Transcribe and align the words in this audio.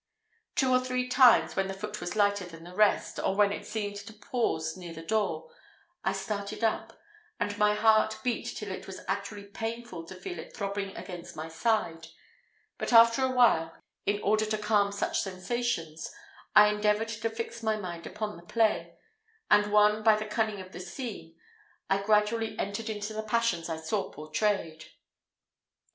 Two 0.55 0.71
or 0.71 0.79
three 0.79 1.07
times, 1.07 1.55
when 1.55 1.67
the 1.67 1.75
foot 1.75 2.01
was 2.01 2.15
lighter 2.15 2.43
than 2.45 2.63
the 2.63 2.73
rest, 2.73 3.19
or 3.19 3.35
when 3.35 3.51
it 3.51 3.67
seemed 3.67 3.97
to 3.97 4.13
pause 4.13 4.75
near 4.75 4.91
the 4.95 5.03
door, 5.03 5.51
I 6.03 6.11
started 6.11 6.63
up, 6.63 6.99
and 7.39 7.55
my 7.59 7.75
heart 7.75 8.17
beat 8.23 8.45
till 8.45 8.71
it 8.71 8.87
was 8.87 9.01
actually 9.07 9.43
painful 9.43 10.05
to 10.07 10.15
feel 10.15 10.39
it 10.39 10.57
throbbing 10.57 10.97
against 10.97 11.35
my 11.35 11.49
side: 11.49 12.07
but, 12.79 12.91
after 12.91 13.23
a 13.23 13.29
while, 13.29 13.77
in 14.07 14.19
order 14.23 14.45
to 14.47 14.57
calm 14.57 14.91
such 14.91 15.19
sensations, 15.21 16.11
I 16.55 16.69
endeavoured 16.69 17.09
to 17.09 17.29
fix 17.29 17.61
my 17.61 17.77
mind 17.77 18.07
upon 18.07 18.37
the 18.37 18.43
play; 18.43 18.97
and, 19.51 19.71
won 19.71 20.01
by 20.01 20.15
the 20.15 20.25
cunning 20.25 20.59
of 20.59 20.71
the 20.71 20.79
scene, 20.79 21.35
I 21.91 22.01
gradually 22.01 22.57
entered 22.57 22.89
into 22.89 23.13
the 23.13 23.21
passions 23.21 23.69
I 23.69 23.77
saw 23.77 24.11
portrayed. 24.11 24.83